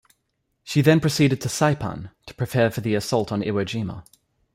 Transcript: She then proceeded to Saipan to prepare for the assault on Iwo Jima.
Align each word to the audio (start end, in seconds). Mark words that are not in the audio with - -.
She 0.63 0.81
then 0.81 0.99
proceeded 0.99 1.41
to 1.41 1.47
Saipan 1.47 2.09
to 2.25 2.33
prepare 2.33 2.71
for 2.71 2.81
the 2.81 2.95
assault 2.95 3.31
on 3.31 3.43
Iwo 3.43 3.63
Jima. 3.63 4.03